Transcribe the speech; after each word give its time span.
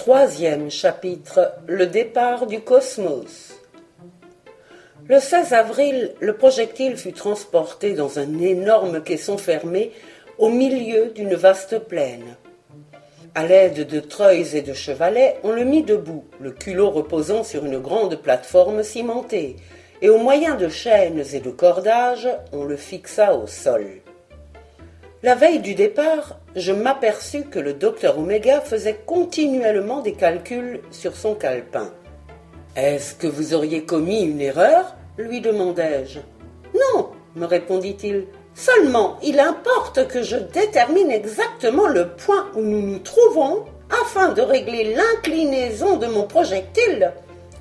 Troisième 0.00 0.70
chapitre 0.70 1.52
Le 1.66 1.86
départ 1.86 2.46
du 2.46 2.60
cosmos. 2.60 3.52
Le 5.06 5.20
16 5.20 5.52
avril, 5.52 6.14
le 6.20 6.38
projectile 6.38 6.96
fut 6.96 7.12
transporté 7.12 7.92
dans 7.92 8.18
un 8.18 8.38
énorme 8.38 9.02
caisson 9.02 9.36
fermé 9.36 9.92
au 10.38 10.48
milieu 10.48 11.10
d'une 11.10 11.34
vaste 11.34 11.80
plaine. 11.80 12.34
À 13.34 13.46
l'aide 13.46 13.86
de 13.86 14.00
treuils 14.00 14.56
et 14.56 14.62
de 14.62 14.72
chevalets, 14.72 15.36
on 15.44 15.52
le 15.52 15.64
mit 15.64 15.82
debout, 15.82 16.24
le 16.40 16.52
culot 16.52 16.88
reposant 16.88 17.44
sur 17.44 17.66
une 17.66 17.78
grande 17.78 18.16
plateforme 18.16 18.82
cimentée, 18.82 19.56
et 20.00 20.08
au 20.08 20.16
moyen 20.16 20.54
de 20.54 20.70
chaînes 20.70 21.22
et 21.34 21.40
de 21.40 21.50
cordages, 21.50 22.30
on 22.52 22.64
le 22.64 22.76
fixa 22.76 23.34
au 23.34 23.46
sol. 23.46 24.00
La 25.22 25.34
veille 25.34 25.58
du 25.58 25.74
départ, 25.74 26.38
je 26.56 26.72
m'aperçus 26.72 27.44
que 27.44 27.58
le 27.58 27.74
docteur 27.74 28.18
Oméga 28.18 28.62
faisait 28.62 29.02
continuellement 29.04 30.00
des 30.00 30.14
calculs 30.14 30.80
sur 30.90 31.14
son 31.14 31.34
calepin. 31.34 31.92
Est-ce 32.74 33.14
que 33.16 33.26
vous 33.26 33.52
auriez 33.52 33.84
commis 33.84 34.22
une 34.22 34.40
erreur? 34.40 34.96
lui 35.18 35.42
demandai-je. 35.42 36.20
Non, 36.72 37.10
me 37.36 37.44
répondit-il. 37.44 38.28
Seulement, 38.54 39.18
il 39.22 39.38
importe 39.40 40.08
que 40.08 40.22
je 40.22 40.36
détermine 40.36 41.10
exactement 41.10 41.86
le 41.86 42.08
point 42.08 42.46
où 42.54 42.62
nous 42.62 42.80
nous 42.80 42.98
trouvons 43.00 43.66
afin 44.02 44.30
de 44.32 44.40
régler 44.40 44.94
l'inclinaison 44.94 45.98
de 45.98 46.06
mon 46.06 46.22
projectile. 46.22 47.12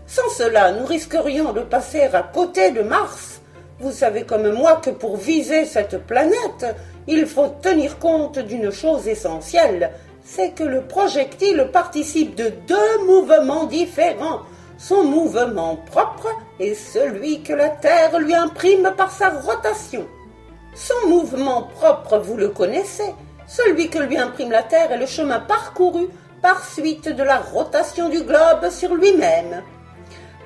Sans 0.08 0.30
cela, 0.30 0.72
nous 0.72 0.86
risquerions 0.86 1.52
de 1.52 1.60
passer 1.60 2.04
à 2.04 2.24
côté 2.24 2.72
de 2.72 2.84
Mars. 2.84 3.42
Vous 3.82 3.92
savez 3.92 4.24
comme 4.24 4.50
moi 4.54 4.78
que 4.78 4.92
pour 4.92 5.18
viser 5.18 5.66
cette 5.66 6.06
planète, 6.06 6.66
il 7.08 7.26
faut 7.26 7.50
tenir 7.62 8.00
compte 8.00 8.40
d'une 8.40 8.72
chose 8.72 9.08
essentielle, 9.08 9.92
c'est 10.24 10.52
que 10.52 10.64
le 10.64 10.84
projectile 10.84 11.70
participe 11.74 12.36
de 12.36 12.52
deux 12.68 13.06
mouvements 13.06 13.66
différents, 13.66 14.42
son 14.78 15.04
mouvement 15.04 15.76
propre 15.76 16.30
et 16.60 16.76
celui 16.76 17.42
que 17.42 17.54
la 17.54 17.70
Terre 17.70 18.20
lui 18.20 18.36
imprime 18.36 18.94
par 18.96 19.12
sa 19.12 19.30
rotation. 19.30 20.06
Son 20.76 21.10
mouvement 21.10 21.64
propre, 21.64 22.20
vous 22.20 22.38
le 22.38 22.50
connaissez, 22.50 23.14
celui 23.48 23.90
que 23.90 24.00
lui 24.00 24.18
imprime 24.18 24.52
la 24.52 24.64
Terre 24.64 24.92
est 24.92 24.98
le 24.98 25.08
chemin 25.08 25.40
parcouru 25.40 26.08
par 26.42 26.64
suite 26.64 27.10
de 27.10 27.24
la 27.24 27.40
rotation 27.40 28.10
du 28.10 28.22
globe 28.22 28.70
sur 28.70 28.94
lui-même. 28.94 29.64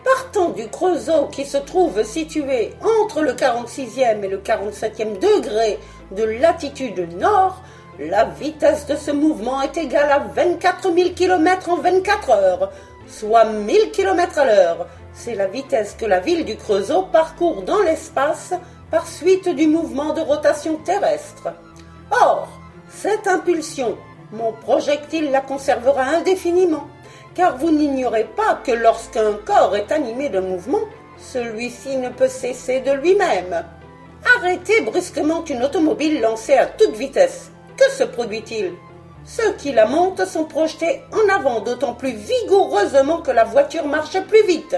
Partant 0.03 0.49
du 0.49 0.67
creusot 0.67 1.27
qui 1.27 1.45
se 1.45 1.57
trouve 1.57 2.03
situé 2.03 2.73
entre 3.01 3.21
le 3.21 3.33
46e 3.33 4.23
et 4.23 4.27
le 4.27 4.37
47e 4.37 5.19
degré 5.19 5.79
de 6.11 6.23
latitude 6.23 7.17
nord, 7.19 7.61
la 7.99 8.25
vitesse 8.25 8.87
de 8.87 8.95
ce 8.95 9.11
mouvement 9.11 9.61
est 9.61 9.77
égale 9.77 10.11
à 10.11 10.19
24 10.19 10.93
000 10.93 11.09
km 11.15 11.69
en 11.69 11.77
24 11.77 12.29
heures, 12.31 12.71
soit 13.07 13.45
1000 13.45 13.91
km 13.91 14.39
à 14.39 14.45
l'heure. 14.45 14.87
C'est 15.13 15.35
la 15.35 15.47
vitesse 15.47 15.95
que 15.97 16.05
la 16.05 16.19
ville 16.19 16.43
du 16.43 16.55
Creusot 16.55 17.03
parcourt 17.11 17.61
dans 17.61 17.81
l'espace 17.81 18.53
par 18.89 19.07
suite 19.07 19.49
du 19.49 19.67
mouvement 19.67 20.13
de 20.13 20.21
rotation 20.21 20.77
terrestre. 20.77 21.53
Or, 22.11 22.47
cette 22.89 23.27
impulsion, 23.27 23.97
mon 24.31 24.51
projectile 24.51 25.31
la 25.31 25.41
conservera 25.41 26.03
indéfiniment, 26.03 26.87
car 27.35 27.57
vous 27.57 27.71
n'ignorez 27.71 28.27
pas 28.35 28.59
que 28.63 28.71
lorsqu'un 28.71 29.33
corps 29.45 29.75
est 29.75 29.91
animé 29.91 30.29
de 30.29 30.39
mouvement, 30.39 30.81
celui-ci 31.17 31.97
ne 31.97 32.09
peut 32.09 32.27
cesser 32.27 32.79
de 32.79 32.91
lui-même. 32.91 33.63
Arrêtez 34.37 34.81
brusquement 34.81 35.43
une 35.45 35.63
automobile 35.63 36.21
lancée 36.21 36.53
à 36.53 36.65
toute 36.65 36.95
vitesse. 36.95 37.51
Que 37.77 37.89
se 37.91 38.03
produit-il? 38.03 38.73
Ceux 39.25 39.53
qui 39.53 39.71
la 39.71 39.85
montent 39.85 40.25
sont 40.25 40.45
projetés 40.45 41.01
en 41.11 41.33
avant 41.33 41.61
d'autant 41.61 41.93
plus 41.93 42.11
vigoureusement 42.11 43.21
que 43.21 43.31
la 43.31 43.43
voiture 43.43 43.87
marche 43.87 44.19
plus 44.21 44.45
vite. 44.45 44.75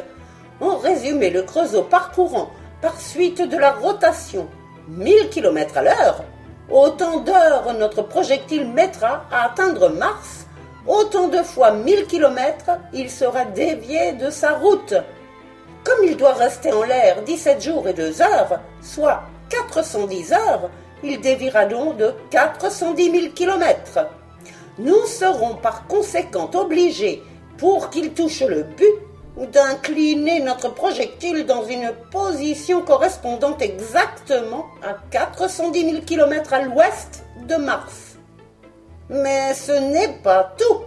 En 0.62 0.78
résumé, 0.78 1.30
le 1.30 1.44
creusot 1.44 1.84
parcourant, 1.84 2.50
par 2.82 3.00
suite 3.00 3.42
de 3.42 3.58
la 3.58 3.72
rotation, 3.72 4.48
1000 4.88 5.30
km 5.30 5.78
à 5.78 5.82
l'heure, 5.82 6.24
autant 6.70 7.20
d'heures 7.20 7.74
notre 7.78 8.04
projectile 8.04 8.68
mettra 8.68 9.26
à 9.32 9.46
atteindre 9.46 9.90
Mars, 9.90 10.46
autant 10.88 11.28
de 11.28 11.42
fois 11.42 11.72
1000 11.72 12.06
km, 12.06 12.72
il 12.94 13.10
sera 13.10 13.46
dévié 13.46 14.14
de 14.14 14.30
sa 14.30 14.52
route. 14.52 14.94
Comme 15.84 16.04
il 16.04 16.18
doit 16.18 16.34
rester 16.34 16.72
en 16.72 16.84
l'air 16.84 17.22
17 17.24 17.62
jours 17.62 17.88
et 17.88 17.94
2 17.94 18.22
heures, 18.22 18.60
soit 18.82 19.24
410 19.64 20.34
heures, 20.34 20.70
il 21.04 21.22
dévira 21.22 21.66
donc 21.66 21.98
de 21.98 22.14
410 22.32 23.12
000 23.12 23.34
kilomètres. 23.34 24.08
Nous 24.78 25.06
serons 25.06 25.56
par 25.56 25.88
conséquent 25.88 26.50
obligés, 26.54 27.24
pour 27.58 27.90
qu'il 27.90 28.14
touche 28.14 28.42
le 28.42 28.64
but, 28.64 28.94
d'incliner 29.52 30.40
notre 30.40 30.74
projectile 30.74 31.46
dans 31.46 31.66
une 31.66 31.92
position 32.12 32.82
correspondante 32.82 33.62
exactement 33.62 34.66
à 34.82 34.96
410 35.12 35.92
000 35.92 36.02
km 36.06 36.54
à 36.54 36.62
l'ouest 36.62 37.26
de 37.48 37.56
Mars. 37.56 38.16
Mais 39.10 39.54
ce 39.54 39.74
n'est 39.74 40.18
pas 40.24 40.56
tout. 40.58 40.84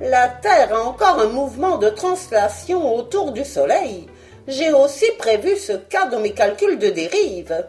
La 0.00 0.28
Terre 0.28 0.74
a 0.74 0.82
encore 0.82 1.20
un 1.20 1.28
mouvement 1.28 1.78
de 1.78 1.88
translation 1.88 2.94
autour 2.94 3.32
du 3.32 3.44
Soleil. 3.44 4.08
J'ai 4.48 4.72
aussi 4.72 5.06
prévu 5.18 5.56
ce 5.56 5.72
cas 5.72 6.06
dans 6.06 6.18
mes 6.18 6.32
calculs 6.32 6.78
de 6.78 6.88
dérive. 6.88 7.64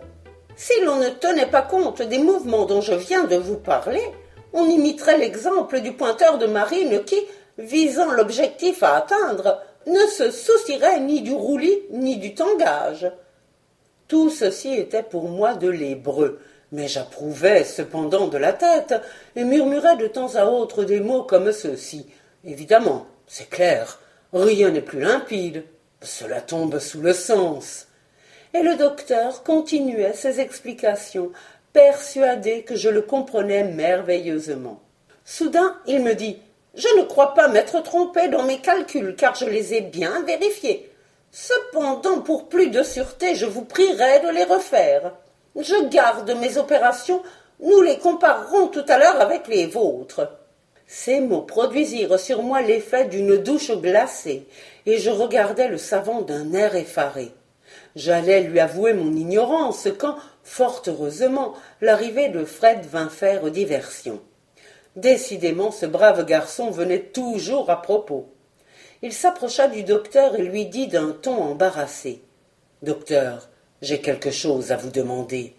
Si 0.55 0.73
l'on 0.81 0.97
ne 0.97 1.09
tenait 1.09 1.49
pas 1.49 1.61
compte 1.61 2.01
des 2.01 2.19
mouvements 2.19 2.65
dont 2.65 2.81
je 2.81 2.93
viens 2.93 3.23
de 3.23 3.35
vous 3.35 3.57
parler, 3.57 4.03
on 4.53 4.65
imiterait 4.65 5.17
l'exemple 5.17 5.81
du 5.81 5.93
pointeur 5.93 6.37
de 6.37 6.45
marine 6.45 7.03
qui, 7.03 7.19
visant 7.57 8.11
l'objectif 8.11 8.83
à 8.83 8.97
atteindre, 8.97 9.61
ne 9.87 10.05
se 10.07 10.31
soucierait 10.31 10.99
ni 10.99 11.21
du 11.21 11.33
roulis 11.33 11.81
ni 11.91 12.17
du 12.17 12.35
tangage. 12.35 13.11
Tout 14.07 14.29
ceci 14.29 14.73
était 14.73 15.03
pour 15.03 15.27
moi 15.27 15.55
de 15.55 15.69
l'hébreu, 15.69 16.39
mais 16.71 16.87
j'approuvais 16.87 17.63
cependant 17.63 18.27
de 18.27 18.37
la 18.37 18.53
tête 18.53 18.93
et 19.35 19.43
murmurais 19.43 19.97
de 19.97 20.07
temps 20.07 20.35
à 20.35 20.45
autre 20.45 20.83
des 20.83 20.99
mots 20.99 21.23
comme 21.23 21.51
ceux-ci. 21.51 22.05
Évidemment, 22.45 23.07
c'est 23.27 23.49
clair, 23.49 23.99
rien 24.33 24.69
n'est 24.69 24.81
plus 24.81 25.01
limpide. 25.01 25.63
Cela 26.01 26.41
tombe 26.41 26.79
sous 26.79 27.01
le 27.01 27.13
sens 27.13 27.87
et 28.53 28.61
le 28.61 28.75
docteur 28.75 29.43
continuait 29.43 30.13
ses 30.13 30.39
explications, 30.39 31.31
persuadé 31.73 32.61
que 32.61 32.75
je 32.75 32.89
le 32.89 33.01
comprenais 33.01 33.63
merveilleusement. 33.63 34.79
Soudain, 35.25 35.75
il 35.87 36.03
me 36.03 36.13
dit 36.13 36.37
Je 36.75 36.87
ne 36.99 37.03
crois 37.03 37.33
pas 37.33 37.47
m'être 37.47 37.81
trompé 37.81 38.27
dans 38.27 38.43
mes 38.43 38.59
calculs, 38.59 39.15
car 39.15 39.33
je 39.35 39.45
les 39.45 39.73
ai 39.73 39.81
bien 39.81 40.21
vérifiés. 40.23 40.91
Cependant, 41.31 42.21
pour 42.21 42.47
plus 42.47 42.67
de 42.67 42.83
sûreté, 42.83 43.35
je 43.35 43.47
vous 43.47 43.65
prierai 43.65 44.19
de 44.19 44.29
les 44.29 44.43
refaire. 44.43 45.13
Je 45.59 45.87
garde 45.87 46.29
mes 46.39 46.57
opérations, 46.57 47.23
nous 47.59 47.81
les 47.81 47.97
comparerons 47.97 48.67
tout 48.67 48.85
à 48.87 48.99
l'heure 48.99 49.19
avec 49.19 49.47
les 49.47 49.65
vôtres. 49.65 50.29
Ces 50.85 51.21
mots 51.21 51.41
produisirent 51.41 52.19
sur 52.19 52.43
moi 52.43 52.61
l'effet 52.61 53.05
d'une 53.05 53.37
douche 53.37 53.71
glacée, 53.71 54.45
et 54.85 54.99
je 54.99 55.09
regardais 55.09 55.69
le 55.69 55.77
savant 55.77 56.21
d'un 56.21 56.53
air 56.53 56.75
effaré. 56.75 57.31
J'allais 57.95 58.41
lui 58.41 58.59
avouer 58.59 58.93
mon 58.93 59.13
ignorance 59.13 59.87
quand, 59.97 60.15
fort 60.43 60.81
heureusement, 60.87 61.53
l'arrivée 61.81 62.29
de 62.29 62.43
Fred 62.43 62.85
vint 62.85 63.09
faire 63.09 63.51
diversion. 63.51 64.21
Décidément, 64.95 65.71
ce 65.71 65.85
brave 65.85 66.25
garçon 66.25 66.71
venait 66.71 66.99
toujours 66.99 67.69
à 67.69 67.81
propos. 67.81 68.29
Il 69.01 69.13
s'approcha 69.13 69.67
du 69.67 69.83
docteur 69.83 70.35
et 70.35 70.43
lui 70.43 70.65
dit 70.65 70.87
d'un 70.87 71.11
ton 71.11 71.35
embarrassé. 71.35 72.21
Docteur, 72.81 73.49
j'ai 73.81 74.01
quelque 74.01 74.31
chose 74.31 74.71
à 74.71 74.77
vous 74.77 74.91
demander. 74.91 75.55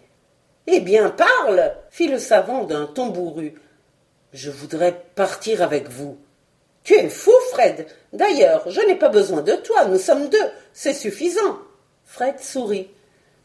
Eh 0.67 0.79
bien, 0.79 1.09
parle 1.09 1.73
fit 1.89 2.07
le 2.07 2.17
savant 2.17 2.63
d'un 2.63 2.87
ton 2.87 3.07
bourru. 3.07 3.55
Je 4.33 4.49
voudrais 4.49 5.03
partir 5.15 5.61
avec 5.61 5.89
vous. 5.89 6.17
Tu 6.83 6.95
es 6.95 7.09
fou, 7.09 7.31
Fred. 7.51 7.87
D'ailleurs, 8.13 8.69
je 8.69 8.81
n'ai 8.81 8.95
pas 8.95 9.09
besoin 9.09 9.41
de 9.41 9.53
toi, 9.53 9.85
nous 9.85 9.97
sommes 9.97 10.29
deux, 10.29 10.49
c'est 10.73 10.93
suffisant. 10.93 11.59
Fred 12.05 12.39
sourit. 12.39 12.87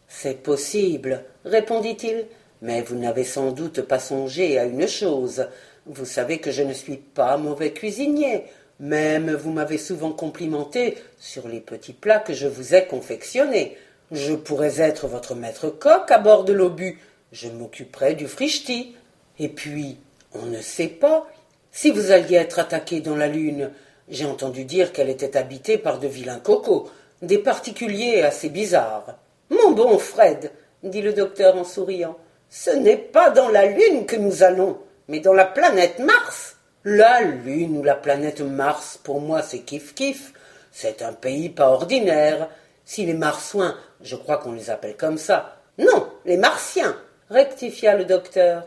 C'est 0.06 0.42
possible, 0.42 1.24
répondit-il, 1.44 2.26
mais 2.62 2.82
vous 2.82 2.94
n'avez 2.96 3.24
sans 3.24 3.52
doute 3.52 3.80
pas 3.82 3.98
songé 3.98 4.58
à 4.58 4.64
une 4.64 4.86
chose. 4.86 5.46
Vous 5.86 6.04
savez 6.04 6.38
que 6.38 6.50
je 6.50 6.62
ne 6.62 6.72
suis 6.72 6.98
pas 6.98 7.36
mauvais 7.36 7.72
cuisinier. 7.72 8.44
Même 8.78 9.32
vous 9.32 9.50
m'avez 9.50 9.78
souvent 9.78 10.12
complimenté 10.12 10.96
sur 11.18 11.48
les 11.48 11.60
petits 11.60 11.92
plats 11.92 12.18
que 12.18 12.34
je 12.34 12.46
vous 12.46 12.74
ai 12.74 12.86
confectionnés. 12.86 13.76
Je 14.10 14.34
pourrais 14.34 14.80
être 14.80 15.06
votre 15.06 15.34
maître 15.34 15.68
coq 15.68 16.10
à 16.10 16.18
bord 16.18 16.44
de 16.44 16.52
l'obus. 16.52 16.98
Je 17.32 17.48
m'occuperais 17.48 18.14
du 18.14 18.26
frichti. 18.26 18.94
Et 19.38 19.48
puis, 19.48 19.98
on 20.34 20.46
ne 20.46 20.60
sait 20.60 20.88
pas. 20.88 21.26
Si 21.72 21.90
vous 21.90 22.10
alliez 22.10 22.36
être 22.36 22.58
attaqué 22.58 23.00
dans 23.00 23.16
la 23.16 23.28
lune, 23.28 23.70
j'ai 24.08 24.26
entendu 24.26 24.64
dire 24.64 24.92
qu'elle 24.92 25.08
était 25.08 25.36
habitée 25.36 25.78
par 25.78 25.98
de 25.98 26.08
vilains 26.08 26.40
cocos 26.40 26.90
des 27.22 27.38
particuliers 27.38 28.22
assez 28.22 28.49
bizarres. 28.49 29.19
Mon 29.50 29.72
bon 29.72 29.99
Fred, 29.99 30.52
dit 30.82 31.02
le 31.02 31.12
docteur 31.12 31.56
en 31.56 31.64
souriant, 31.64 32.17
ce 32.49 32.70
n'est 32.70 32.96
pas 32.96 33.31
dans 33.31 33.49
la 33.49 33.67
Lune 33.67 34.06
que 34.06 34.17
nous 34.17 34.43
allons, 34.43 34.78
mais 35.08 35.20
dans 35.20 35.32
la 35.32 35.44
planète 35.44 35.99
Mars. 35.99 36.56
La 36.84 37.20
Lune 37.20 37.78
ou 37.78 37.82
la 37.82 37.94
planète 37.94 38.40
Mars, 38.40 38.99
pour 39.02 39.20
moi, 39.20 39.43
c'est 39.43 39.58
kiff-kiff. 39.58 40.32
C'est 40.72 41.02
un 41.02 41.12
pays 41.12 41.50
pas 41.50 41.69
ordinaire. 41.69 42.49
Si 42.84 43.05
les 43.05 43.14
Marsouins, 43.14 43.76
je 44.00 44.17
crois 44.17 44.38
qu'on 44.38 44.52
les 44.52 44.70
appelle 44.70 44.96
comme 44.96 45.19
ça. 45.19 45.56
Non, 45.78 46.08
les 46.25 46.37
Martiens, 46.37 46.96
rectifia 47.28 47.96
le 47.96 48.05
docteur. 48.05 48.67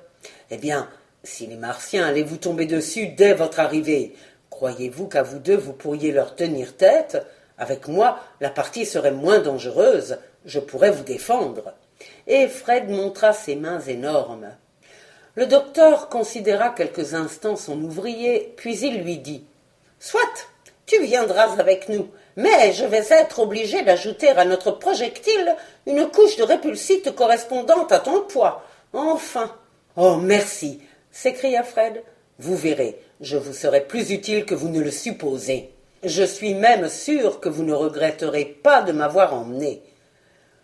Eh 0.51 0.57
bien, 0.57 0.87
si 1.23 1.47
les 1.47 1.55
Martiens 1.55 2.05
allaient 2.05 2.23
vous 2.23 2.37
tomber 2.37 2.65
dessus 2.65 3.07
dès 3.07 3.33
votre 3.33 3.59
arrivée, 3.59 4.15
croyez-vous 4.49 5.07
qu'à 5.07 5.23
vous 5.23 5.39
deux 5.39 5.57
vous 5.57 5.73
pourriez 5.73 6.11
leur 6.11 6.35
tenir 6.35 6.77
tête? 6.77 7.25
Avec 7.57 7.87
moi, 7.87 8.19
la 8.41 8.49
partie 8.49 8.85
serait 8.85 9.11
moins 9.11 9.39
dangereuse. 9.39 10.17
Je 10.45 10.59
pourrais 10.59 10.91
vous 10.91 11.03
défendre. 11.03 11.73
Et 12.27 12.47
Fred 12.47 12.89
montra 12.89 13.33
ses 13.33 13.55
mains 13.55 13.79
énormes. 13.79 14.49
Le 15.35 15.47
docteur 15.47 16.09
considéra 16.09 16.69
quelques 16.69 17.15
instants 17.15 17.55
son 17.55 17.81
ouvrier, 17.81 18.53
puis 18.55 18.77
il 18.79 19.01
lui 19.01 19.17
dit 19.17 19.43
Soit, 19.99 20.47
tu 20.85 21.01
viendras 21.01 21.59
avec 21.59 21.89
nous, 21.89 22.09
mais 22.35 22.71
je 22.73 22.85
vais 22.85 23.05
être 23.09 23.39
obligé 23.39 23.81
d'ajouter 23.83 24.29
à 24.29 24.45
notre 24.45 24.71
projectile 24.71 25.55
une 25.87 26.07
couche 26.09 26.37
de 26.37 26.43
répulsite 26.43 27.15
correspondante 27.15 27.91
à 27.91 27.99
ton 27.99 28.21
poids. 28.21 28.63
Enfin. 28.93 29.51
Oh, 29.95 30.17
merci, 30.17 30.81
s'écria 31.11 31.63
Fred. 31.63 32.03
Vous 32.37 32.55
verrez, 32.55 32.99
je 33.21 33.37
vous 33.37 33.53
serai 33.53 33.81
plus 33.81 34.11
utile 34.11 34.45
que 34.45 34.55
vous 34.55 34.69
ne 34.69 34.81
le 34.81 34.91
supposez. 34.91 35.72
Je 36.03 36.23
suis 36.23 36.53
même 36.53 36.89
sûr 36.89 37.39
que 37.39 37.47
vous 37.47 37.63
ne 37.63 37.71
regretterez 37.71 38.43
pas 38.61 38.81
de 38.81 38.91
m'avoir 38.91 39.33
emmené. 39.33 39.81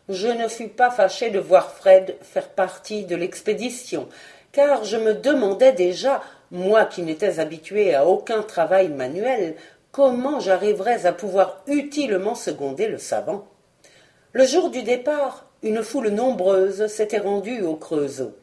Je 0.10 0.28
ne 0.28 0.50
fus 0.50 0.68
pas 0.68 0.92
fâché 0.92 1.30
de 1.30 1.40
voir 1.40 1.72
Fred 1.72 2.18
faire 2.22 2.50
partie 2.50 3.06
de 3.06 3.16
l'expédition, 3.16 4.10
car 4.52 4.84
je 4.84 4.98
me 4.98 5.14
demandais 5.14 5.72
déjà, 5.72 6.22
moi 6.52 6.84
qui 6.84 7.04
n'étais 7.04 7.40
habitué 7.40 7.96
à 7.96 8.06
aucun 8.06 8.42
travail 8.42 8.90
manuel, 8.90 9.56
comment 9.94 10.42
j'arriverais 10.42 11.06
à 11.06 11.14
pouvoir 11.14 11.64
utilement 11.68 12.36
seconder 12.36 12.90
le 12.90 12.98
savant. 12.98 13.48
Le 14.34 14.46
jour 14.46 14.70
du 14.70 14.84
départ, 14.84 15.46
une 15.64 15.84
foule 15.84 16.10
nombreuse 16.10 16.88
s'était 16.88 17.18
rendue 17.18 17.62
au 17.62 17.76
Creusot. 17.76 18.36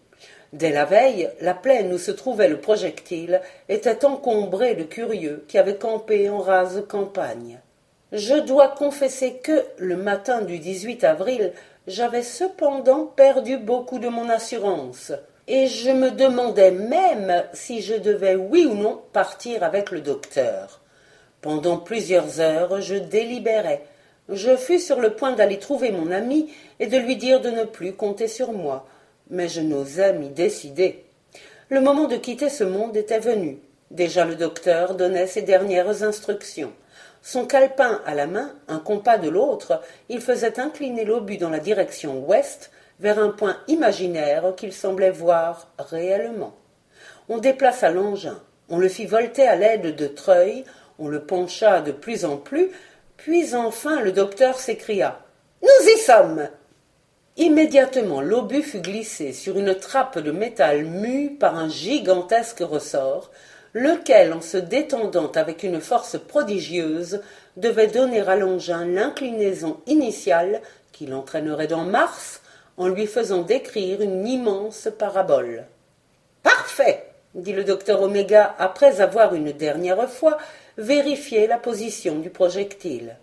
Dès 0.53 0.71
la 0.71 0.85
veille, 0.85 1.31
la 1.41 1.55
plaine 1.55 1.93
où 1.93 1.99
se 1.99 2.11
trouvait 2.11 2.49
le 2.49 2.61
projectile 2.61 3.41
était 3.69 4.05
encombrée 4.05 4.75
de 4.75 4.85
curieux 4.85 5.45
qui 5.49 5.59
avaient 5.59 5.77
campé 5.77 6.29
en 6.31 6.39
rase 6.39 6.85
campagne. 6.89 7.61
Je 8.13 8.35
dois 8.35 8.69
confesser 8.69 9.35
que, 9.43 9.65
le 9.79 9.97
matin 9.97 10.43
du 10.43 10.59
18 10.59 11.05
avril, 11.05 11.53
j'avais 11.87 12.23
cependant 12.23 13.05
perdu 13.05 13.59
beaucoup 13.59 13.99
de 13.99 14.09
mon 14.09 14.29
assurance 14.29 15.13
et 15.49 15.67
je 15.67 15.91
me 15.91 16.11
demandais 16.11 16.71
même 16.71 17.45
si 17.53 17.81
je 17.81 17.95
devais, 17.95 18.35
oui 18.35 18.67
ou 18.67 18.75
non, 18.75 19.01
partir 19.13 19.63
avec 19.63 19.91
le 19.91 20.01
docteur. 20.01 20.81
Pendant 21.41 21.79
plusieurs 21.79 22.41
heures, 22.41 22.81
je 22.81 22.97
délibérais. 22.97 23.83
Je 24.29 24.57
fus 24.57 24.81
sur 24.81 25.01
le 25.01 25.11
point 25.11 25.33
d'aller 25.33 25.59
trouver 25.59 25.93
mon 25.93 26.11
ami 26.11 26.53
et 26.81 26.89
de 26.89 26.97
lui 26.97 27.17
dire 27.17 27.41
de 27.41 27.51
ne 27.51 27.63
plus 27.63 27.93
compter 27.93 28.27
sur 28.27 28.53
moi, 28.53 28.87
mais 29.31 29.49
je 29.49 29.61
n'osais 29.61 30.13
m'y 30.13 30.29
décider. 30.29 31.05
Le 31.69 31.81
moment 31.81 32.07
de 32.07 32.17
quitter 32.17 32.49
ce 32.49 32.65
monde 32.65 32.97
était 32.97 33.19
venu. 33.19 33.59
Déjà 33.91 34.25
le 34.25 34.35
docteur 34.35 34.95
donnait 34.95 35.27
ses 35.27 35.43
dernières 35.43 36.03
instructions. 36.03 36.73
Son 37.23 37.45
calepin 37.45 38.01
à 38.07 38.15
la 38.15 38.27
main, 38.27 38.55
un 38.69 38.79
compas 38.79 39.19
de 39.19 39.29
l'autre, 39.29 39.83
il 40.09 40.21
faisait 40.21 40.61
incliner 40.61 41.05
l'obus 41.05 41.39
dans 41.39 41.51
la 41.51 41.59
direction 41.59 42.25
ouest, 42.25 42.71
vers 43.01 43.19
un 43.19 43.31
point 43.31 43.57
imaginaire 43.69 44.55
qu'il 44.57 44.73
semblait 44.73 45.11
voir 45.11 45.69
réellement. 45.79 46.55
On 47.29 47.39
déplaça 47.39 47.91
l'engin, 47.91 48.41
on 48.69 48.79
le 48.79 48.89
fit 48.89 49.07
volter 49.07 49.47
à 49.47 49.57
l'aide 49.57 49.97
de 49.97 50.07
treuils, 50.07 50.65
on 50.99 51.09
le 51.09 51.21
pencha 51.21 51.81
de 51.81 51.93
plus 51.93 52.25
en 52.25 52.37
plus, 52.37 52.71
puis 53.17 53.55
enfin 53.55 54.01
le 54.01 54.13
docteur 54.13 54.59
s'écria 54.59 55.21
Nous 55.63 55.89
y 55.89 55.99
sommes 55.99 56.49
Immédiatement 57.39 58.23
l'obus 58.23 58.63
fut 58.63 58.81
glissé 58.81 59.35
sur 59.35 59.59
une 59.59 59.75
trappe 59.75 60.19
de 60.19 60.31
métal 60.31 60.85
mue 60.85 61.37
par 61.39 61.59
un 61.59 61.69
gigantesque 61.69 62.61
ressort, 62.61 63.31
lequel, 63.75 64.33
en 64.33 64.41
se 64.41 64.57
détendant 64.57 65.31
avec 65.33 65.63
une 65.63 65.83
force 65.83 66.19
prodigieuse, 66.19 67.21
devait 67.59 67.89
donner 67.89 68.23
à 68.23 68.37
l'engin 68.37 68.87
l'inclinaison 68.87 69.77
initiale 69.87 70.63
qui 70.93 71.05
l'entraînerait 71.05 71.67
dans 71.67 71.85
Mars 71.85 72.41
en 72.79 72.89
lui 72.89 73.07
faisant 73.07 73.43
décrire 73.43 74.01
une 74.01 74.27
immense 74.27 74.89
parabole. 74.99 75.67
Parfait, 76.43 77.05
dit 77.35 77.53
le 77.53 77.65
docteur 77.65 78.01
Oméga 78.01 78.55
après 78.59 79.03
avoir 79.03 79.35
une 79.35 79.53
dernière 79.53 80.09
fois 80.09 80.39
vérifié 80.79 81.47
la 81.47 81.59
position 81.59 82.19
du 82.19 82.31
projectile. 82.31 83.17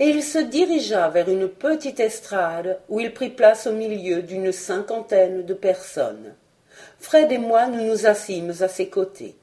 Et 0.00 0.10
il 0.10 0.22
se 0.22 0.38
dirigea 0.38 1.08
vers 1.08 1.28
une 1.28 1.48
petite 1.48 1.98
estrade 1.98 2.78
où 2.88 3.00
il 3.00 3.12
prit 3.12 3.30
place 3.30 3.66
au 3.66 3.72
milieu 3.72 4.22
d'une 4.22 4.52
cinquantaine 4.52 5.44
de 5.44 5.54
personnes. 5.54 6.34
Fred 7.00 7.32
et 7.32 7.38
moi 7.38 7.66
nous 7.66 7.84
nous 7.84 8.06
assîmes 8.06 8.52
à 8.60 8.68
ses 8.68 8.88
côtés. 8.88 9.34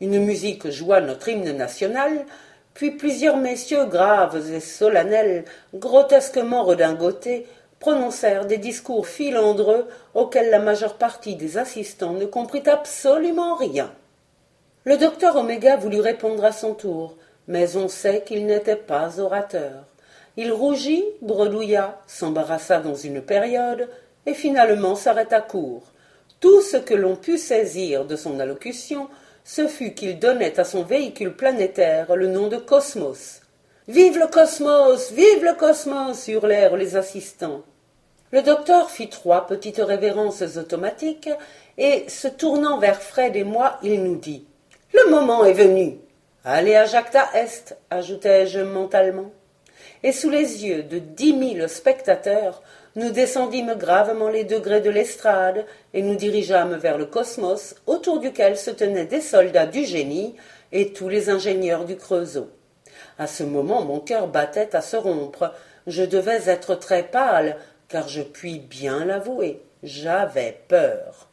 Une 0.00 0.24
musique 0.24 0.70
joua 0.70 1.00
notre 1.00 1.28
hymne 1.28 1.56
national, 1.56 2.24
puis 2.72 2.92
plusieurs 2.92 3.36
messieurs 3.36 3.86
graves 3.86 4.52
et 4.52 4.60
solennels, 4.60 5.44
grotesquement 5.74 6.62
redingotés, 6.64 7.46
prononcèrent 7.80 8.46
des 8.46 8.58
discours 8.58 9.06
filandreux 9.06 9.88
auxquels 10.14 10.50
la 10.50 10.58
majeure 10.58 10.94
partie 10.98 11.36
des 11.36 11.58
assistants 11.58 12.12
ne 12.12 12.26
comprit 12.26 12.62
absolument 12.66 13.56
rien. 13.56 13.92
Le 14.84 14.96
docteur 14.96 15.36
Oméga 15.36 15.76
voulut 15.76 16.00
répondre 16.00 16.44
à 16.44 16.52
son 16.52 16.74
tour, 16.74 17.16
mais 17.48 17.76
on 17.76 17.88
sait 17.88 18.22
qu'il 18.24 18.46
n'était 18.46 18.76
pas 18.76 19.20
orateur. 19.20 19.84
Il 20.36 20.52
rougit, 20.52 21.04
bredouilla, 21.22 22.00
s'embarrassa 22.06 22.80
dans 22.80 22.94
une 22.94 23.22
période, 23.22 23.88
et 24.26 24.34
finalement 24.34 24.96
s'arrêta 24.96 25.40
court. 25.40 25.84
Tout 26.40 26.60
ce 26.62 26.76
que 26.76 26.94
l'on 26.94 27.16
put 27.16 27.38
saisir 27.38 28.04
de 28.04 28.16
son 28.16 28.40
allocution, 28.40 29.08
ce 29.44 29.68
fut 29.68 29.94
qu'il 29.94 30.18
donnait 30.18 30.58
à 30.58 30.64
son 30.64 30.82
véhicule 30.82 31.34
planétaire 31.34 32.16
le 32.16 32.28
nom 32.28 32.48
de 32.48 32.56
Cosmos. 32.56 33.42
Vive 33.86 34.18
le 34.18 34.28
cosmos. 34.28 35.12
Vive 35.12 35.44
le 35.44 35.54
cosmos. 35.54 36.26
hurlèrent 36.28 36.76
les 36.76 36.96
assistants. 36.96 37.62
Le 38.32 38.40
docteur 38.40 38.90
fit 38.90 39.10
trois 39.10 39.46
petites 39.46 39.78
révérences 39.78 40.42
automatiques 40.56 41.28
et, 41.76 42.08
se 42.08 42.28
tournant 42.28 42.78
vers 42.78 43.02
Fred 43.02 43.36
et 43.36 43.44
moi, 43.44 43.78
il 43.82 44.02
nous 44.02 44.16
dit 44.16 44.46
Le 44.94 45.10
moment 45.10 45.44
est 45.44 45.52
venu. 45.52 45.98
Allez 46.46 46.74
à 46.74 46.84
Jacta 46.84 47.30
Est, 47.32 47.74
ajoutai-je 47.88 48.60
mentalement. 48.60 49.32
Et 50.02 50.12
sous 50.12 50.28
les 50.28 50.66
yeux 50.66 50.82
de 50.82 50.98
dix 50.98 51.32
mille 51.32 51.70
spectateurs, 51.70 52.62
nous 52.96 53.08
descendîmes 53.08 53.74
gravement 53.76 54.28
les 54.28 54.44
degrés 54.44 54.82
de 54.82 54.90
l'estrade 54.90 55.64
et 55.94 56.02
nous 56.02 56.16
dirigeâmes 56.16 56.76
vers 56.76 56.98
le 56.98 57.06
cosmos 57.06 57.76
autour 57.86 58.20
duquel 58.20 58.58
se 58.58 58.70
tenaient 58.70 59.06
des 59.06 59.22
soldats 59.22 59.64
du 59.64 59.86
génie 59.86 60.36
et 60.70 60.92
tous 60.92 61.08
les 61.08 61.30
ingénieurs 61.30 61.86
du 61.86 61.96
Creusot. 61.96 62.50
À 63.18 63.26
ce 63.26 63.42
moment, 63.42 63.82
mon 63.82 64.00
cœur 64.00 64.28
battait 64.28 64.76
à 64.76 64.82
se 64.82 64.98
rompre. 64.98 65.54
Je 65.86 66.02
devais 66.02 66.50
être 66.50 66.74
très 66.74 67.04
pâle, 67.04 67.56
car 67.88 68.06
je 68.06 68.20
puis 68.20 68.58
bien 68.58 69.06
l'avouer, 69.06 69.62
j'avais 69.82 70.60
peur. 70.68 71.30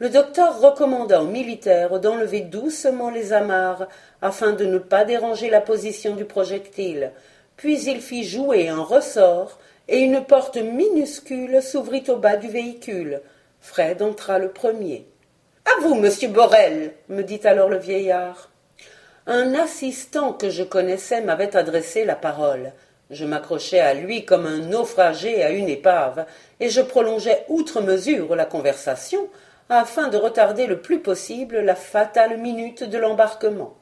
Le 0.00 0.08
docteur 0.08 0.60
recommanda 0.60 1.22
aux 1.22 1.26
militaires 1.26 2.00
d'enlever 2.00 2.40
doucement 2.40 3.10
les 3.10 3.32
amarres 3.32 3.86
afin 4.20 4.52
de 4.52 4.64
ne 4.64 4.78
pas 4.78 5.04
déranger 5.04 5.50
la 5.50 5.60
position 5.60 6.16
du 6.16 6.24
projectile, 6.24 7.12
puis 7.56 7.80
il 7.84 8.00
fit 8.00 8.24
jouer 8.24 8.68
un 8.68 8.82
ressort 8.82 9.60
et 9.86 9.98
une 9.98 10.24
porte 10.24 10.56
minuscule 10.56 11.62
s'ouvrit 11.62 12.02
au 12.08 12.16
bas 12.16 12.36
du 12.36 12.48
véhicule. 12.48 13.20
Fred 13.60 14.02
entra 14.02 14.40
le 14.40 14.50
premier. 14.50 15.06
À 15.64 15.80
vous, 15.80 15.94
monsieur 15.94 16.28
Borel, 16.28 16.92
me 17.08 17.22
dit 17.22 17.40
alors 17.44 17.68
le 17.68 17.78
vieillard. 17.78 18.50
Un 19.28 19.54
assistant 19.54 20.32
que 20.32 20.50
je 20.50 20.64
connaissais 20.64 21.20
m'avait 21.20 21.56
adressé 21.56 22.04
la 22.04 22.16
parole. 22.16 22.72
Je 23.10 23.24
m'accrochais 23.24 23.80
à 23.80 23.94
lui 23.94 24.24
comme 24.24 24.46
un 24.46 24.58
naufragé 24.58 25.44
à 25.44 25.50
une 25.50 25.68
épave, 25.68 26.26
et 26.58 26.68
je 26.68 26.80
prolongeais 26.80 27.44
outre 27.48 27.80
mesure 27.80 28.34
la 28.34 28.44
conversation 28.44 29.28
afin 29.68 30.08
de 30.08 30.16
retarder 30.16 30.66
le 30.66 30.80
plus 30.80 31.00
possible 31.00 31.60
la 31.60 31.74
fatale 31.74 32.38
minute 32.38 32.84
de 32.84 32.98
l'embarquement. 32.98 33.74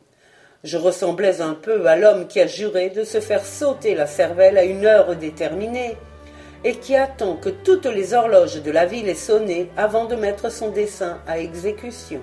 Je 0.64 0.78
ressemblais 0.78 1.40
un 1.40 1.54
peu 1.54 1.86
à 1.86 1.96
l'homme 1.96 2.28
qui 2.28 2.40
a 2.40 2.46
juré 2.46 2.90
de 2.90 3.04
se 3.04 3.20
faire 3.20 3.44
sauter 3.44 3.94
la 3.94 4.06
cervelle 4.06 4.58
à 4.58 4.64
une 4.64 4.86
heure 4.86 5.16
déterminée, 5.16 5.96
et 6.64 6.76
qui 6.76 6.94
attend 6.94 7.34
que 7.34 7.48
toutes 7.48 7.86
les 7.86 8.14
horloges 8.14 8.62
de 8.62 8.70
la 8.70 8.86
ville 8.86 9.08
aient 9.08 9.14
sonné 9.14 9.68
avant 9.76 10.04
de 10.04 10.14
mettre 10.14 10.50
son 10.50 10.70
dessein 10.70 11.18
à 11.26 11.40
exécution. 11.40 12.20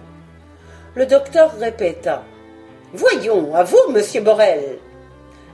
Le 0.95 1.05
docteur 1.05 1.57
répéta. 1.59 2.23
Voyons, 2.93 3.53
à 3.53 3.63
vous, 3.63 3.91
monsieur 3.91 4.21
Borel 4.21 4.79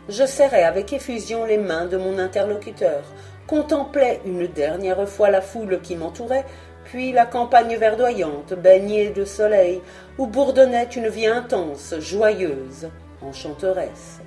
je 0.07 0.25
serrai 0.25 0.63
avec 0.63 0.93
effusion 0.93 1.45
les 1.45 1.57
mains 1.57 1.85
de 1.85 1.97
mon 1.97 2.19
interlocuteur, 2.19 3.03
contemplai 3.47 4.21
une 4.25 4.47
dernière 4.47 5.07
fois 5.07 5.31
la 5.31 5.41
foule 5.41 5.79
qui 5.81 5.95
m'entourait, 5.95 6.45
puis 6.85 7.11
la 7.11 7.25
campagne 7.25 7.75
verdoyante, 7.75 8.53
baignée 8.53 9.09
de 9.09 9.25
soleil, 9.25 9.81
où 10.17 10.27
bourdonnait 10.27 10.89
une 10.95 11.09
vie 11.09 11.27
intense, 11.27 11.95
joyeuse, 11.99 12.89
enchanteresse. 13.21 14.21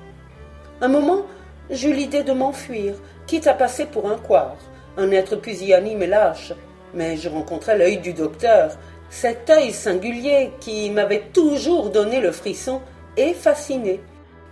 Un 0.80 0.88
moment, 0.88 1.22
j'eus 1.70 1.92
l'idée 1.92 2.22
de 2.22 2.32
m'enfuir, 2.32 2.94
quitte 3.26 3.46
à 3.46 3.54
passer 3.54 3.86
pour 3.86 4.10
un 4.10 4.18
couard, 4.18 4.58
un 4.96 5.10
être 5.10 5.36
pusillanime 5.36 6.02
et 6.02 6.06
lâche, 6.06 6.52
mais 6.94 7.16
je 7.16 7.28
rencontrai 7.28 7.78
l'œil 7.78 7.98
du 7.98 8.12
docteur, 8.12 8.76
cet 9.10 9.48
œil 9.50 9.72
singulier 9.72 10.52
qui 10.60 10.90
m'avait 10.90 11.24
toujours 11.32 11.90
donné 11.90 12.20
le 12.20 12.32
frisson 12.32 12.82
et 13.16 13.32
fasciné. 13.34 14.00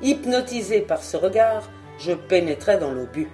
Hypnotisé 0.03 0.81
par 0.81 1.03
ce 1.03 1.17
regard, 1.17 1.71
je 1.99 2.13
pénétrai 2.13 2.79
dans 2.79 2.93
l'obus. 2.93 3.31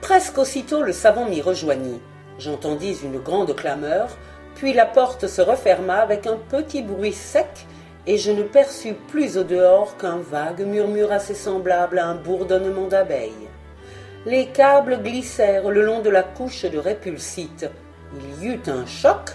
Presque 0.00 0.38
aussitôt 0.38 0.82
le 0.82 0.92
savant 0.92 1.26
m'y 1.28 1.40
rejoignit. 1.40 2.00
J'entendis 2.38 2.98
une 3.02 3.18
grande 3.18 3.54
clameur, 3.54 4.08
puis 4.54 4.72
la 4.72 4.86
porte 4.86 5.26
se 5.26 5.40
referma 5.40 5.96
avec 5.96 6.26
un 6.26 6.36
petit 6.36 6.82
bruit 6.82 7.12
sec, 7.12 7.66
et 8.06 8.18
je 8.18 8.30
ne 8.30 8.42
perçus 8.42 8.94
plus 9.08 9.38
au 9.38 9.44
dehors 9.44 9.96
qu'un 9.96 10.18
vague 10.18 10.66
murmure 10.66 11.12
assez 11.12 11.34
semblable 11.34 11.98
à 11.98 12.06
un 12.06 12.16
bourdonnement 12.16 12.86
d'abeilles. 12.86 13.48
Les 14.26 14.46
câbles 14.46 15.02
glissèrent 15.02 15.70
le 15.70 15.84
long 15.84 16.00
de 16.00 16.10
la 16.10 16.22
couche 16.22 16.64
de 16.64 16.78
répulsite. 16.78 17.70
Il 18.16 18.44
y 18.44 18.52
eut 18.52 18.62
un 18.66 18.84
choc, 18.86 19.32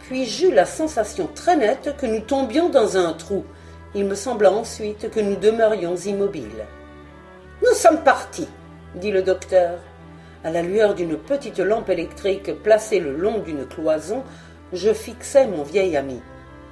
puis 0.00 0.24
j'eus 0.24 0.52
la 0.52 0.64
sensation 0.64 1.28
très 1.34 1.56
nette 1.56 1.96
que 1.98 2.06
nous 2.06 2.20
tombions 2.20 2.68
dans 2.68 2.96
un 2.96 3.12
trou. 3.12 3.44
Il 3.94 4.04
me 4.04 4.14
sembla 4.14 4.52
ensuite 4.52 5.10
que 5.10 5.20
nous 5.20 5.36
demeurions 5.36 5.96
immobiles. 5.96 6.66
Nous 7.62 7.74
sommes 7.74 8.02
partis, 8.04 8.48
dit 8.94 9.10
le 9.10 9.22
docteur. 9.22 9.78
À 10.44 10.50
la 10.52 10.62
lueur 10.62 10.94
d'une 10.94 11.16
petite 11.16 11.58
lampe 11.58 11.90
électrique 11.90 12.62
placée 12.62 13.00
le 13.00 13.12
long 13.12 13.38
d'une 13.38 13.66
cloison, 13.66 14.22
je 14.72 14.92
fixai 14.92 15.46
mon 15.46 15.64
vieil 15.64 15.96
ami. 15.96 16.20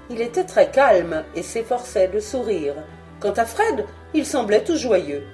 Il 0.08 0.20
était 0.20 0.44
très 0.44 0.70
calme 0.70 1.24
et 1.34 1.42
s'efforçait 1.42 2.06
de 2.06 2.20
sourire. 2.20 2.74
Quant 3.18 3.32
à 3.32 3.44
Fred, 3.44 3.84
il 4.14 4.24
semblait 4.24 4.62
tout 4.62 4.76
joyeux. 4.76 5.24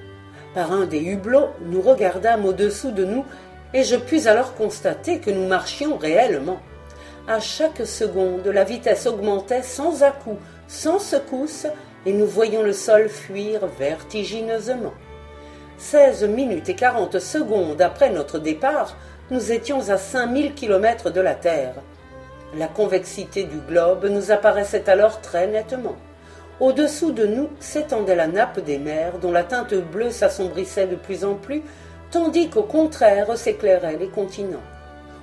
Par 0.54 0.72
un 0.72 0.86
des 0.86 1.00
hublots, 1.00 1.50
nous 1.66 1.82
regardâmes 1.82 2.46
au-dessous 2.46 2.92
de 2.92 3.04
nous 3.04 3.26
et 3.74 3.84
je 3.84 3.96
pus 3.96 4.26
alors 4.26 4.54
constater 4.54 5.18
que 5.18 5.30
nous 5.30 5.46
marchions 5.46 5.98
réellement. 5.98 6.60
À 7.28 7.38
chaque 7.38 7.86
seconde, 7.86 8.46
la 8.46 8.64
vitesse 8.64 9.06
augmentait 9.06 9.62
sans 9.62 10.02
à-coup, 10.02 10.38
sans 10.68 10.98
secousse, 10.98 11.66
et 12.04 12.12
nous 12.12 12.26
voyions 12.26 12.62
le 12.62 12.72
sol 12.72 13.08
fuir 13.08 13.66
vertigineusement. 13.78 14.92
Seize 15.82 16.22
minutes 16.22 16.68
et 16.68 16.76
quarante 16.76 17.18
secondes 17.18 17.82
après 17.82 18.08
notre 18.08 18.38
départ, 18.38 18.96
nous 19.32 19.50
étions 19.50 19.90
à 19.90 19.98
cinq 19.98 20.26
mille 20.28 20.54
kilomètres 20.54 21.10
de 21.10 21.20
la 21.20 21.34
Terre. 21.34 21.74
La 22.56 22.68
convexité 22.68 23.42
du 23.42 23.58
globe 23.58 24.06
nous 24.06 24.30
apparaissait 24.30 24.88
alors 24.88 25.20
très 25.20 25.48
nettement. 25.48 25.96
Au-dessous 26.60 27.10
de 27.10 27.26
nous 27.26 27.48
s'étendait 27.58 28.14
la 28.14 28.28
nappe 28.28 28.60
des 28.60 28.78
mers 28.78 29.18
dont 29.18 29.32
la 29.32 29.42
teinte 29.42 29.74
bleue 29.74 30.12
s'assombrissait 30.12 30.86
de 30.86 30.94
plus 30.94 31.24
en 31.24 31.34
plus, 31.34 31.62
tandis 32.12 32.48
qu'au 32.48 32.62
contraire 32.62 33.36
s'éclairaient 33.36 33.98
les 33.98 34.08
continents. 34.08 34.62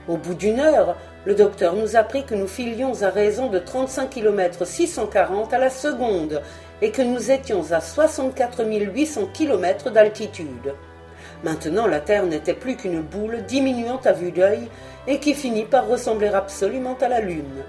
Au 0.10 0.18
bout 0.18 0.34
d'une 0.34 0.60
heure, 0.60 0.98
le 1.26 1.36
docteur 1.36 1.76
nous 1.76 1.96
apprit 1.96 2.24
que 2.24 2.36
nous 2.36 2.48
filions 2.48 3.02
à 3.04 3.10
raison 3.10 3.50
de 3.50 3.60
35 3.60 4.10
km 4.10 4.66
640 4.66 5.54
à 5.54 5.58
la 5.58 5.70
seconde 5.70 6.42
et 6.82 6.92
que 6.92 7.02
nous 7.02 7.32
étions 7.32 7.72
à 7.72 7.82
64 7.82 8.64
800 8.66 9.30
km 9.34 9.92
d'altitude. 9.92 10.74
Maintenant, 11.44 11.88
la 11.88 12.00
Terre 12.00 12.26
n'était 12.26 12.54
plus 12.54 12.76
qu'une 12.76 13.02
boule 13.02 13.44
diminuant 13.48 14.00
à 14.04 14.14
vue 14.14 14.32
d'œil 14.32 14.70
et 15.08 15.20
qui 15.20 15.34
finit 15.34 15.66
par 15.66 15.88
ressembler 15.88 16.30
absolument 16.30 16.98
à 17.02 17.08
la 17.08 17.20
Lune. 17.20 17.64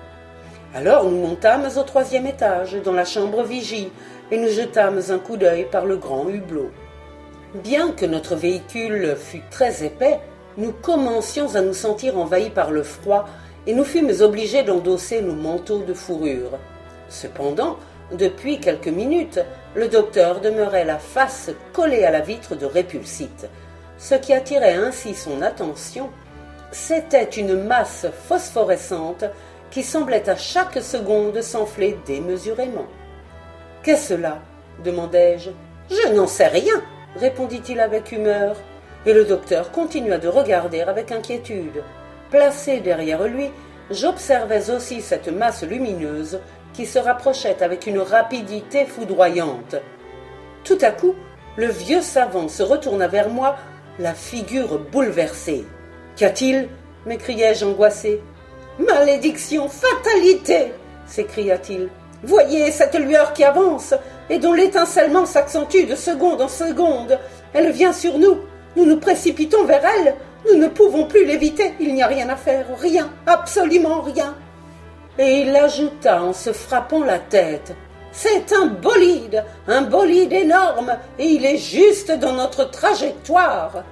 Alors 0.75 1.04
nous 1.04 1.21
montâmes 1.21 1.69
au 1.76 1.83
troisième 1.83 2.26
étage, 2.26 2.76
dans 2.85 2.92
la 2.92 3.04
chambre 3.04 3.42
vigie, 3.42 3.90
et 4.30 4.38
nous 4.38 4.49
jetâmes 4.49 5.00
un 5.11 5.19
coup 5.19 5.37
d'œil 5.37 5.66
par 5.71 5.87
le 5.87 5.97
grand 5.97 6.28
hublot. 6.28 6.71
Bien 7.54 7.90
que 7.90 8.07
notre 8.07 8.37
véhicule 8.37 9.16
fût 9.16 9.42
très 9.50 9.85
épais, 9.85 10.21
nous 10.61 10.73
commencions 10.73 11.55
à 11.55 11.62
nous 11.62 11.75
sentir 11.75 12.19
envahis 12.19 12.50
par 12.50 12.71
le 12.71 12.83
froid 12.83 13.26
et 13.67 13.73
nous 13.73 13.85
fûmes 13.85 14.12
obligés 14.21 14.62
d'endosser 14.62 15.23
nos 15.23 15.35
manteaux 15.35 15.83
de 15.83 15.95
fourrure. 15.95 16.59
Cependant, 17.09 17.79
depuis 18.12 18.61
quelques 18.61 18.88
minutes, 18.88 19.40
le 19.75 19.88
docteur 19.88 20.40
demeurait 20.40 20.85
la 20.85 20.99
face 20.99 21.50
collée 21.73 22.05
à 22.05 22.11
la 22.11 22.21
vitre 22.21 22.57
de 22.57 22.67
Répulsite. 22.67 23.49
Ce 23.99 24.14
qui 24.14 24.33
attirait 24.33 24.75
ainsi 24.75 25.14
son 25.14 25.43
attention, 25.43 26.11
c'était 26.73 27.25
une 27.25 27.62
masse 27.64 28.07
phosphorescente 28.29 29.25
qui 29.71 29.83
semblait 29.83 30.29
à 30.29 30.37
chaque 30.37 30.83
seconde 30.83 31.40
s'enfler 31.43 31.99
démesurément. 32.07 32.87
Qu'est-ce 33.83 34.14
là 34.14 34.38
demandai-je. 34.85 35.50
Je 35.90 36.12
n'en 36.14 36.26
sais 36.26 36.47
rien, 36.47 36.83
répondit-il 37.17 37.81
avec 37.81 38.12
humeur, 38.12 38.57
et 39.07 39.12
le 39.12 39.25
docteur 39.25 39.71
continua 39.71 40.19
de 40.19 40.28
regarder 40.28 40.80
avec 40.83 41.12
inquiétude. 41.12 41.83
Placé 42.30 42.80
derrière 42.80 43.25
lui, 43.25 43.50
j'observais 43.90 44.71
aussi 44.71 45.00
cette 45.00 45.28
masse 45.28 45.62
lumineuse 45.62 46.40
qui 46.73 46.87
se 46.87 46.99
rapprochait 46.99 47.62
avec 47.62 47.87
une 47.87 47.99
rapidité 47.99 48.85
foudroyante. 48.85 49.76
Tout 50.64 50.78
à 50.83 50.90
coup, 50.90 51.14
le 51.57 51.66
vieux 51.66 52.02
savant 52.02 52.49
se 52.49 52.62
retourna 52.62 53.09
vers 53.09 53.28
moi, 53.28 53.57
la 53.99 54.14
figure 54.14 54.78
bouleversée. 54.78 55.64
Qu'y 56.16 56.25
a-t-il? 56.25 56.69
m'écriai-je 57.07 57.64
angoissé. 57.64 58.21
Malédiction, 58.78 59.69
fatalité 59.69 60.73
s'écria-t-il. 61.07 61.88
Voyez 62.23 62.71
cette 62.71 62.95
lueur 62.95 63.33
qui 63.33 63.45
avance 63.45 63.95
et 64.28 64.38
dont 64.38 64.52
l'étincellement 64.52 65.26
s'accentue 65.26 65.87
de 65.88 65.97
seconde 65.97 66.42
en 66.42 66.49
seconde. 66.49 67.19
Elle 67.52 67.73
vient 67.73 67.92
sur 67.92 68.19
nous. 68.19 68.38
Nous 68.77 68.85
nous 68.85 68.99
précipitons 68.99 69.65
vers 69.65 69.83
elle. 69.85 70.15
Nous 70.47 70.59
ne 70.59 70.69
pouvons 70.69 71.07
plus 71.07 71.25
l'éviter. 71.25 71.75
Il 71.81 71.95
n'y 71.95 72.03
a 72.03 72.07
rien 72.07 72.29
à 72.29 72.37
faire. 72.37 72.67
Rien. 72.79 73.11
Absolument 73.27 74.00
rien. 74.03 74.35
Et 75.19 75.43
il 75.43 75.55
ajouta 75.55 76.23
en 76.23 76.33
se 76.33 76.53
frappant 76.53 77.05
la 77.05 77.19
tête. 77.19 77.75
C'est 78.12 78.53
un 78.53 78.67
bolide, 78.67 79.45
un 79.69 79.83
bolide 79.83 80.33
énorme, 80.33 80.97
et 81.19 81.27
il 81.27 81.45
est 81.45 81.59
juste 81.59 82.11
dans 82.11 82.33
notre 82.33 82.69
trajectoire. 82.69 83.85